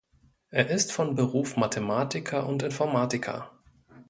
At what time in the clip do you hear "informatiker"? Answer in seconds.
2.63-3.51